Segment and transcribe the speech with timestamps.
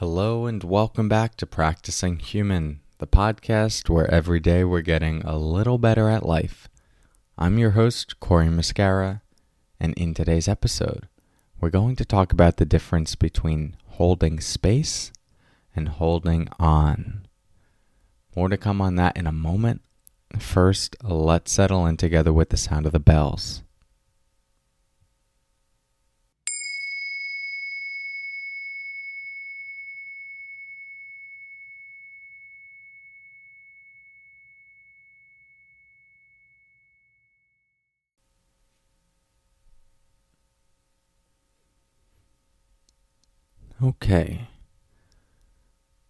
[0.00, 5.36] Hello, and welcome back to Practicing Human, the podcast where every day we're getting a
[5.36, 6.70] little better at life.
[7.36, 9.20] I'm your host, Cory Muscara,
[9.78, 11.06] and in today's episode,
[11.60, 15.12] we're going to talk about the difference between holding space
[15.76, 17.26] and holding on.
[18.34, 19.82] More to come on that in a moment.
[20.38, 23.64] First, let's settle in together with the sound of the bells.
[43.82, 44.48] Okay.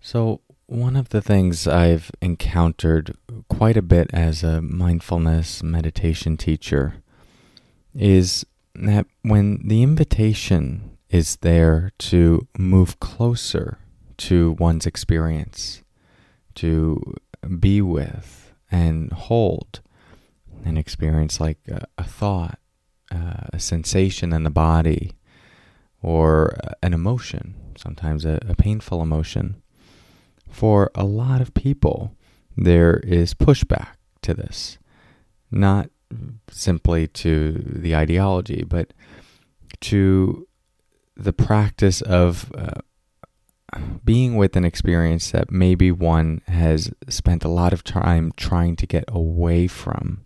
[0.00, 3.16] So, one of the things I've encountered
[3.48, 7.02] quite a bit as a mindfulness meditation teacher
[7.92, 13.78] is that when the invitation is there to move closer
[14.18, 15.82] to one's experience,
[16.56, 17.14] to
[17.58, 19.80] be with and hold
[20.64, 22.58] an experience like a, a thought,
[23.10, 25.12] uh, a sensation in the body,
[26.02, 29.62] or an emotion, sometimes a, a painful emotion.
[30.50, 32.14] For a lot of people,
[32.56, 34.78] there is pushback to this,
[35.50, 35.90] not
[36.50, 38.92] simply to the ideology, but
[39.80, 40.46] to
[41.16, 42.80] the practice of uh,
[44.04, 48.86] being with an experience that maybe one has spent a lot of time trying to
[48.86, 50.24] get away from,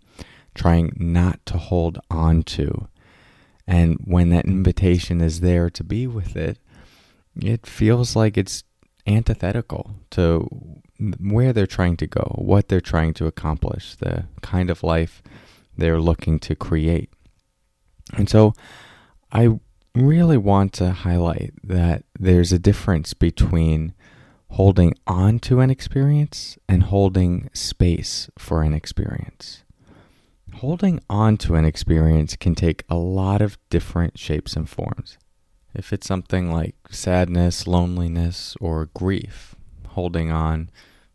[0.53, 2.87] trying not to hold on to.
[3.67, 6.57] And when that invitation is there to be with it,
[7.35, 8.63] it feels like it's
[9.07, 10.47] antithetical to
[11.19, 15.23] where they're trying to go, what they're trying to accomplish, the kind of life
[15.77, 17.09] they're looking to create.
[18.13, 18.53] And so
[19.31, 19.59] I
[19.95, 23.93] really want to highlight that there's a difference between
[24.51, 29.63] holding on to an experience and holding space for an experience.
[30.55, 35.17] Holding on to an experience can take a lot of different shapes and forms.
[35.73, 39.55] If it's something like sadness, loneliness, or grief,
[39.89, 40.69] holding on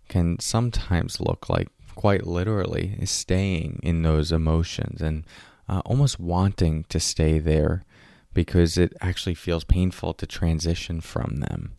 [0.08, 5.24] can sometimes look like quite literally staying in those emotions and
[5.68, 7.84] uh, almost wanting to stay there
[8.32, 11.72] because it actually feels painful to transition from them.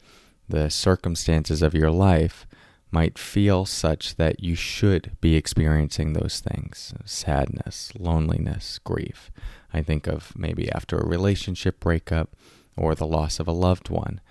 [0.49, 2.47] The circumstances of your life
[2.89, 9.29] might feel such that you should be experiencing those things sadness, loneliness, grief.
[9.73, 12.35] I think of maybe after a relationship breakup
[12.77, 14.21] or the loss of a loved one.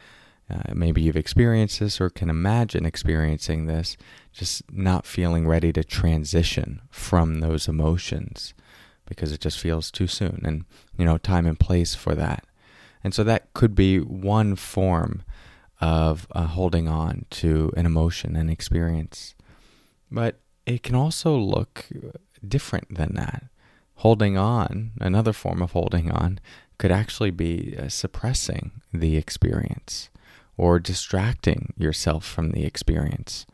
[0.49, 3.97] Uh, maybe you've experienced this or can imagine experiencing this,
[4.33, 8.55] just not feeling ready to transition from those emotions
[9.06, 10.65] because it just feels too soon and,
[10.97, 12.45] you know, time and place for that.
[13.03, 15.25] And so that could be one form
[15.81, 19.35] of uh, holding on to an emotion and experience.
[20.11, 21.87] But it can also look
[22.47, 23.45] different than that.
[23.97, 26.39] Holding on, another form of holding on,
[26.79, 30.11] could actually be uh, suppressing the experience
[30.57, 33.47] or distracting yourself from the experience.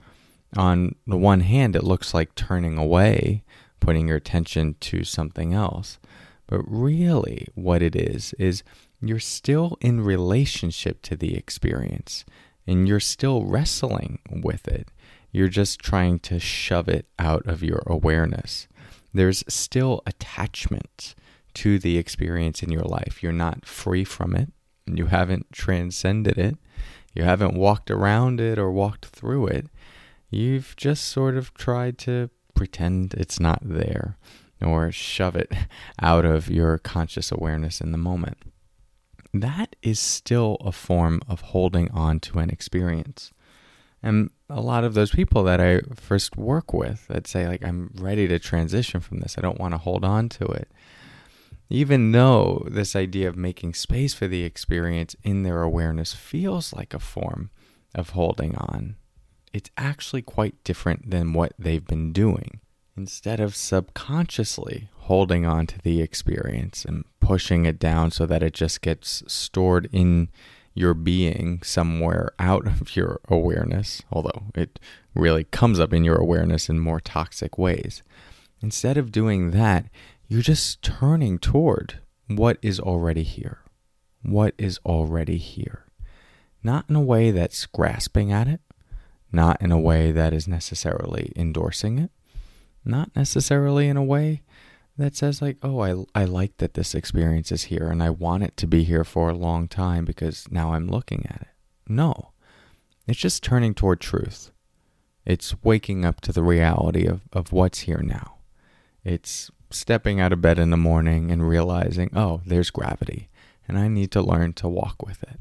[0.56, 3.42] On the one hand, it looks like turning away,
[3.80, 5.98] putting your attention to something else.
[6.46, 8.62] But really, what it is, is
[9.00, 12.24] you're still in relationship to the experience
[12.66, 14.88] and you're still wrestling with it.
[15.32, 18.68] You're just trying to shove it out of your awareness.
[19.12, 21.14] There's still attachment
[21.54, 23.22] to the experience in your life.
[23.22, 24.50] You're not free from it.
[24.86, 26.56] You haven't transcended it.
[27.14, 29.66] You haven't walked around it or walked through it.
[30.30, 34.16] You've just sort of tried to pretend it's not there
[34.60, 35.52] or shove it
[36.00, 38.38] out of your conscious awareness in the moment
[39.34, 43.32] that is still a form of holding on to an experience.
[44.02, 47.90] And a lot of those people that I first work with that say, like, I'm
[47.94, 50.70] ready to transition from this, I don't want to hold on to it.
[51.70, 56.92] Even though this idea of making space for the experience in their awareness feels like
[56.92, 57.50] a form
[57.94, 58.96] of holding on,
[59.54, 62.60] it's actually quite different than what they've been doing.
[62.94, 68.52] Instead of subconsciously holding on to the experience and pushing it down so that it
[68.52, 70.28] just gets stored in
[70.74, 74.78] your being somewhere out of your awareness, although it
[75.14, 78.02] really comes up in your awareness in more toxic ways.
[78.62, 79.86] Instead of doing that,
[80.28, 81.98] you're just turning toward
[82.28, 83.58] what is already here.
[84.22, 85.84] What is already here.
[86.62, 88.60] Not in a way that's grasping at it,
[89.32, 92.10] not in a way that is necessarily endorsing it,
[92.84, 94.42] not necessarily in a way
[94.98, 98.42] that says like oh I, I like that this experience is here and i want
[98.42, 101.48] it to be here for a long time because now i'm looking at it
[101.88, 102.32] no
[103.06, 104.50] it's just turning toward truth.
[105.24, 108.36] It's waking up to the reality of, of what's here now.
[109.04, 113.28] It's stepping out of bed in the morning and realizing, oh, there's gravity,
[113.66, 115.40] and I need to learn to walk with it.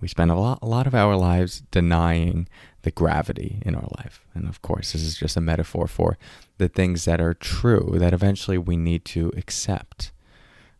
[0.00, 2.48] We spend a lot, a lot of our lives denying
[2.82, 4.24] the gravity in our life.
[4.34, 6.18] And of course, this is just a metaphor for
[6.58, 10.12] the things that are true that eventually we need to accept.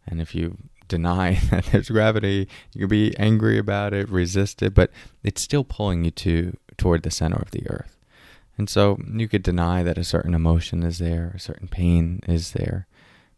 [0.07, 4.75] And if you deny that there's gravity, you can be angry about it, resist it,
[4.75, 4.91] but
[5.23, 7.97] it's still pulling you to toward the center of the earth.
[8.57, 12.53] And so you could deny that a certain emotion is there, a certain pain is
[12.53, 12.87] there,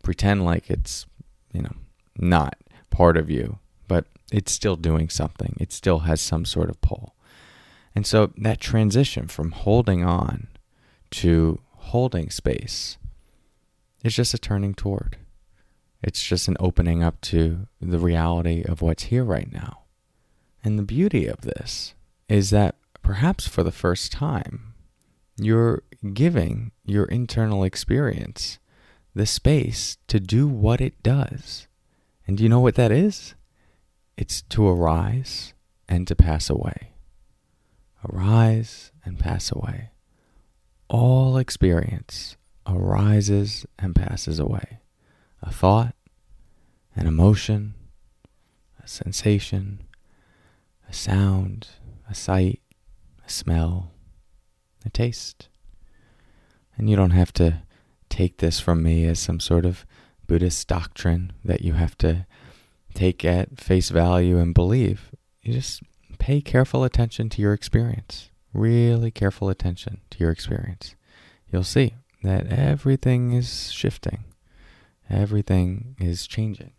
[0.02, 1.06] pretend like it's,
[1.52, 1.74] you know,
[2.18, 2.58] not
[2.90, 3.58] part of you,
[3.88, 5.56] but it's still doing something.
[5.58, 7.14] It still has some sort of pull.
[7.94, 10.48] And so that transition from holding on
[11.12, 12.98] to holding space
[14.04, 15.16] is just a turning toward.
[16.02, 19.84] It's just an opening up to the reality of what's here right now.
[20.62, 21.94] And the beauty of this
[22.28, 24.74] is that perhaps for the first time,
[25.36, 28.58] you're giving your internal experience
[29.14, 31.66] the space to do what it does.
[32.26, 33.34] And do you know what that is?
[34.16, 35.54] It's to arise
[35.88, 36.92] and to pass away.
[38.08, 39.90] Arise and pass away.
[40.88, 42.36] All experience
[42.66, 44.78] arises and passes away.
[45.42, 45.94] A thought,
[46.94, 47.74] an emotion,
[48.82, 49.82] a sensation,
[50.88, 51.68] a sound,
[52.08, 52.60] a sight,
[53.26, 53.92] a smell,
[54.84, 55.48] a taste.
[56.76, 57.62] And you don't have to
[58.08, 59.84] take this from me as some sort of
[60.26, 62.26] Buddhist doctrine that you have to
[62.94, 65.10] take at face value and believe.
[65.42, 65.82] You just
[66.18, 68.30] pay careful attention to your experience.
[68.56, 70.94] Really careful attention to your experience.
[71.52, 71.92] You'll see
[72.22, 74.24] that everything is shifting,
[75.10, 76.72] everything is changing.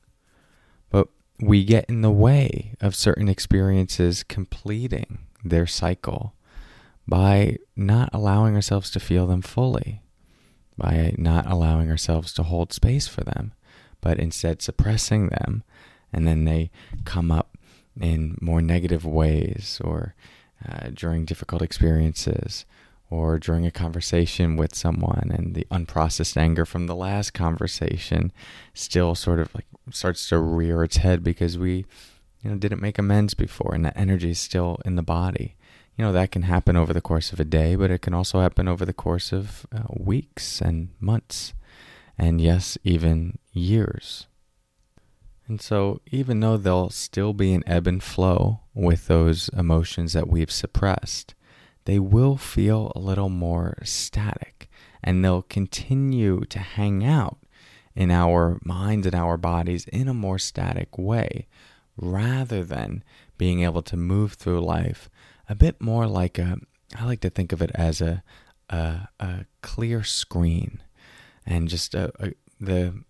[0.89, 1.09] But
[1.39, 6.33] we get in the way of certain experiences completing their cycle
[7.07, 10.01] by not allowing ourselves to feel them fully,
[10.79, 13.53] by not allowing ourselves to hold space for them,
[14.01, 15.61] but instead suppressing them,
[16.11, 16.71] and then they
[17.05, 17.55] come up
[18.01, 20.15] in more negative ways or
[20.67, 22.65] uh, during difficult experiences
[23.09, 28.31] or during a conversation with someone and the unprocessed anger from the last conversation
[28.73, 31.85] still sort of like starts to rear its head because we
[32.43, 35.55] you know didn't make amends before and that energy is still in the body
[35.97, 38.39] you know, that can happen over the course of a day, but it can also
[38.39, 41.53] happen over the course of uh, weeks and months,
[42.17, 44.27] and yes, even years.
[45.47, 50.27] And so, even though there'll still be an ebb and flow with those emotions that
[50.27, 51.35] we've suppressed,
[51.85, 54.69] they will feel a little more static
[55.01, 57.37] and they'll continue to hang out
[57.95, 61.47] in our minds and our bodies in a more static way
[61.95, 63.03] rather than
[63.37, 65.09] being able to move through life
[65.49, 66.57] a bit more like a,
[66.95, 68.21] I like to think of it as a,
[68.69, 70.81] a, a clear screen
[71.45, 73.01] and just a, a, the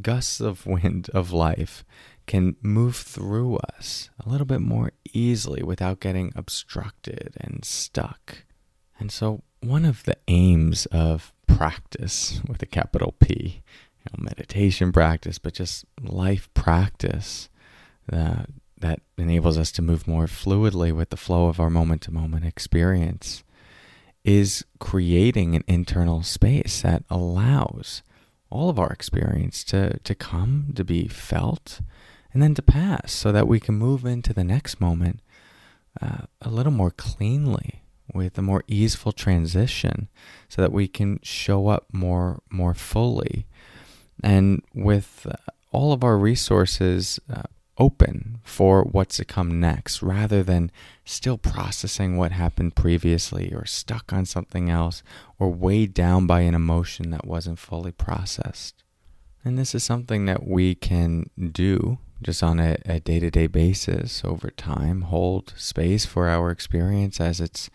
[0.00, 1.84] gusts of wind of life
[2.26, 8.44] can move through us a little bit more easily without getting obstructed and stuck.
[8.98, 13.62] And so, one of the aims of practice with a capital P,
[13.98, 17.48] you know, meditation practice, but just life practice,
[18.12, 18.44] uh,
[18.78, 22.44] that enables us to move more fluidly with the flow of our moment to moment
[22.44, 23.44] experience
[24.24, 28.02] is creating an internal space that allows
[28.52, 31.80] all of our experience to, to come, to be felt,
[32.32, 35.20] and then to pass so that we can move into the next moment
[36.00, 37.82] uh, a little more cleanly
[38.14, 40.08] with a more easeful transition
[40.48, 43.46] so that we can show up more more fully.
[44.22, 45.34] And with uh,
[45.70, 47.42] all of our resources uh,
[47.78, 50.70] open for what's to come next rather than
[51.04, 55.02] still processing what happened previously or stuck on something else
[55.38, 58.82] or weighed down by an emotion that wasn't fully processed.
[59.44, 64.22] And this is something that we can do just on a day to day basis
[64.24, 67.68] over time, hold space for our experience as it's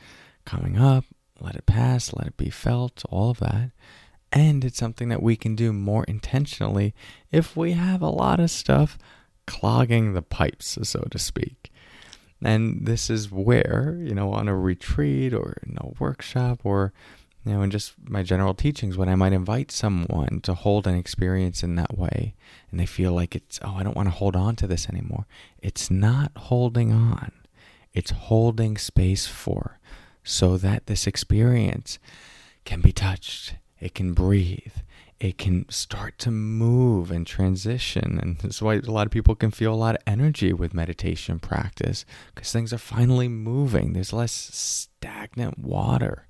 [0.46, 1.04] coming up,
[1.40, 3.72] let it pass, let it be felt, all of that.
[4.32, 6.94] And it's something that we can do more intentionally
[7.32, 8.98] if we have a lot of stuff
[9.48, 11.72] clogging the pipes, so to speak.
[12.44, 16.94] And this is where, you know, on a retreat or in a workshop or,
[17.44, 20.96] you know, in just my general teachings, when I might invite someone to hold an
[20.96, 22.36] experience in that way
[22.70, 25.26] and they feel like it's, oh, I don't want to hold on to this anymore.
[25.62, 27.32] It's not holding on,
[27.94, 29.80] it's holding space for
[30.24, 31.98] so that this experience
[32.66, 34.76] can be touched, it can breathe,
[35.20, 38.20] it can start to move and transition.
[38.22, 41.40] And that's why a lot of people can feel a lot of energy with meditation
[41.40, 43.94] practice because things are finally moving.
[43.94, 46.28] There's less stagnant water.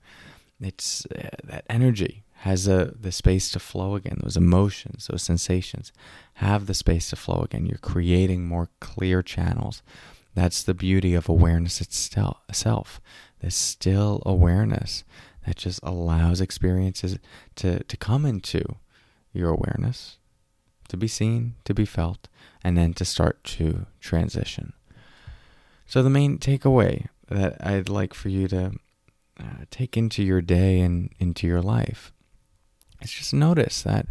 [0.62, 4.20] It's uh, that energy has a the space to flow again.
[4.24, 5.92] Those emotions, those sensations
[6.36, 7.66] have the space to flow again.
[7.66, 9.82] You're creating more clear channels.
[10.34, 13.02] That's the beauty of awareness itself.
[13.42, 15.04] This still awareness
[15.48, 17.18] that just allows experiences
[17.56, 18.76] to, to come into
[19.32, 20.18] your awareness,
[20.90, 22.28] to be seen, to be felt,
[22.66, 24.74] and then to start to transition.
[25.86, 28.74] So, the main takeaway that I'd like for you to
[29.40, 32.12] uh, take into your day and into your life
[33.02, 34.08] is just notice that,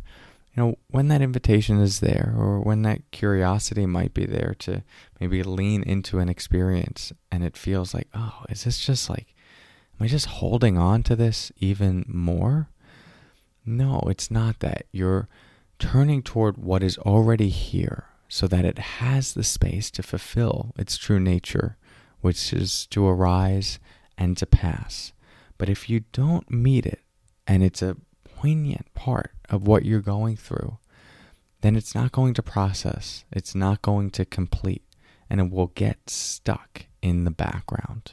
[0.55, 4.83] you know, when that invitation is there or when that curiosity might be there to
[5.21, 9.36] maybe lean into an experience and it feels like, oh, is this just like,
[9.99, 12.69] am I just holding on to this even more?
[13.65, 14.87] No, it's not that.
[14.93, 15.29] You're
[15.79, 20.97] turning toward what is already here so that it has the space to fulfill its
[20.97, 21.77] true nature,
[22.21, 23.79] which is to arise
[24.19, 25.13] and to pass.
[25.59, 27.01] But if you don't meet it,
[27.47, 30.79] and it's a poignant part of what you're going through,
[31.61, 34.85] then it's not going to process, it's not going to complete,
[35.31, 38.13] and it will get stuck in the background.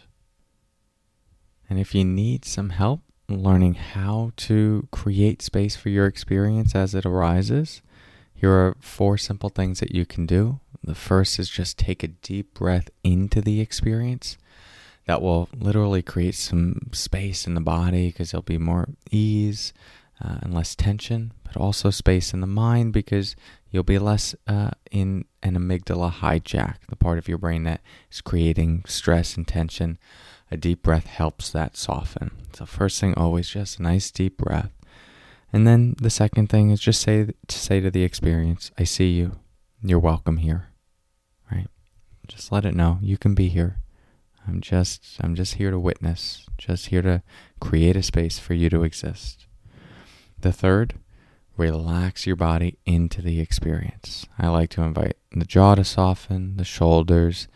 [1.74, 6.94] And if you need some help learning how to create space for your experience as
[6.94, 7.82] it arises,
[8.32, 10.60] here are four simple things that you can do.
[10.84, 14.38] The first is just take a deep breath into the experience.
[15.08, 19.74] That will literally create some space in the body because there'll be more ease
[20.24, 23.36] uh, and less tension, but also space in the mind because
[23.72, 28.22] you'll be less uh, in an amygdala hijack, the part of your brain that is
[28.22, 29.98] creating stress and tension
[30.54, 32.30] a deep breath helps that soften.
[32.54, 34.72] So first thing always just a nice deep breath.
[35.52, 39.10] And then the second thing is just say to say to the experience, I see
[39.10, 39.40] you.
[39.82, 40.70] You're welcome here.
[41.52, 41.68] Right?
[42.28, 43.78] Just let it know you can be here.
[44.48, 47.24] I'm just I'm just here to witness, just here to
[47.60, 49.48] create a space for you to exist.
[50.40, 50.96] The third,
[51.58, 54.28] relax your body into the experience.
[54.38, 57.48] I like to invite the jaw to soften, the shoulders,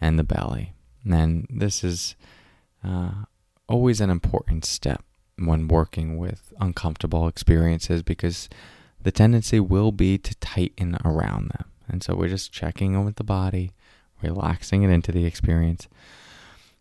[0.00, 0.74] and the belly.
[1.10, 2.16] And this is
[2.86, 3.24] uh,
[3.68, 5.02] always an important step
[5.38, 8.48] when working with uncomfortable experiences because
[9.02, 11.64] the tendency will be to tighten around them.
[11.88, 13.72] And so we're just checking in with the body,
[14.22, 15.88] relaxing it into the experience.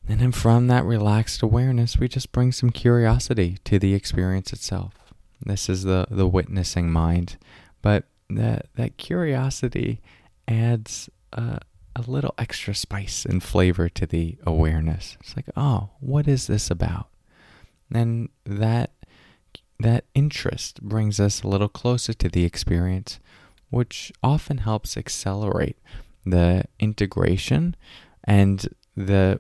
[0.07, 4.93] And then from that relaxed awareness, we just bring some curiosity to the experience itself.
[5.45, 7.37] This is the, the witnessing mind.
[7.81, 10.01] But that, that curiosity
[10.47, 11.57] adds uh,
[11.95, 15.17] a little extra spice and flavor to the awareness.
[15.21, 17.07] It's like, oh, what is this about?
[17.93, 18.91] And that
[19.79, 23.19] that interest brings us a little closer to the experience,
[23.69, 25.77] which often helps accelerate
[26.25, 27.75] the integration
[28.23, 29.39] and the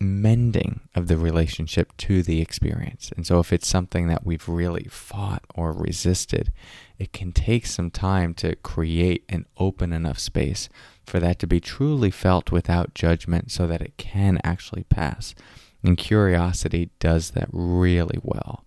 [0.00, 3.12] mending of the relationship to the experience.
[3.16, 6.50] And so, if it's something that we've really fought or resisted,
[6.98, 10.68] it can take some time to create an open enough space
[11.04, 15.34] for that to be truly felt without judgment so that it can actually pass.
[15.82, 18.64] And curiosity does that really well.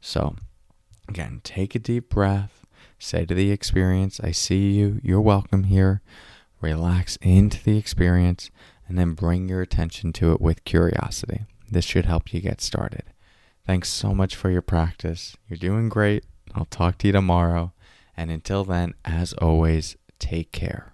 [0.00, 0.36] So,
[1.08, 2.64] again, take a deep breath,
[2.98, 6.00] say to the experience, I see you, you're welcome here.
[6.60, 8.50] Relax into the experience
[8.90, 11.44] and then bring your attention to it with curiosity.
[11.70, 13.04] This should help you get started.
[13.64, 15.36] Thanks so much for your practice.
[15.48, 16.24] You're doing great.
[16.56, 17.72] I'll talk to you tomorrow.
[18.16, 20.92] And until then, as always, take care.